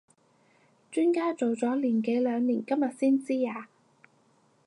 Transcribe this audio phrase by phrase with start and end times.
[0.91, 3.67] 磚家做咗年幾兩年今日先知呀？